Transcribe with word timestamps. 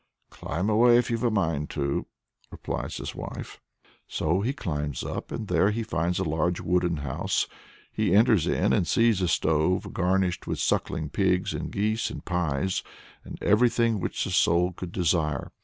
"Climb 0.31 0.67
away, 0.67 0.97
if 0.97 1.11
you've 1.11 1.21
a 1.23 1.29
mind 1.29 1.69
to," 1.69 2.07
replies 2.49 2.97
his 2.97 3.13
wife. 3.13 3.61
So 4.07 4.41
he 4.41 4.51
climbs 4.51 5.03
up, 5.03 5.31
and 5.31 5.47
there 5.47 5.69
he 5.69 5.83
finds 5.83 6.17
a 6.17 6.23
large 6.23 6.59
wooden 6.59 6.97
house. 7.05 7.45
He 7.91 8.15
enters 8.15 8.47
in 8.47 8.73
and 8.73 8.87
sees 8.87 9.21
a 9.21 9.27
stove, 9.27 9.93
garnished 9.93 10.47
with 10.47 10.57
sucking 10.57 11.11
pigs 11.11 11.53
and 11.53 11.69
geese 11.69 12.09
and 12.09 12.25
pies 12.25 12.81
"and 13.23 13.37
everything 13.43 13.99
which 13.99 14.23
the 14.23 14.31
soul 14.31 14.73
could 14.73 14.91
desire." 14.91 15.51